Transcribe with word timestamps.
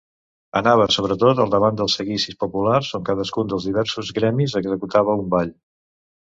Anava 0.61 0.87
sobretot 0.95 1.41
al 1.43 1.51
davant 1.55 1.77
dels 1.81 1.99
seguicis 1.99 2.39
populars, 2.45 2.91
on 3.01 3.05
cadascun 3.11 3.53
dels 3.53 3.69
diversos 3.71 4.13
gremis 4.19 4.59
executava 4.65 5.19
un 5.23 5.33
ball. 5.39 5.57